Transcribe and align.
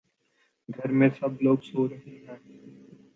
گھر 0.69 0.89
میں 0.91 1.09
سب 1.19 1.41
لوگ 1.41 1.57
سو 1.63 1.87
رہے 1.87 2.15
ہیں 2.17 2.37